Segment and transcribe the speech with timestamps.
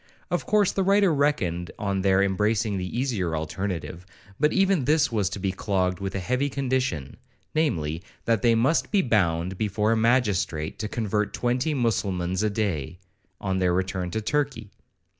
[0.31, 4.03] Of course the writer reckoned on their embracing the easier alternative,
[4.39, 9.03] but even this was to be clogged with a heavy condition,—namely, that they must be
[9.03, 12.97] bound before a magistrate to convert twenty mussulmans a day,
[13.39, 14.71] on their return to Turkey.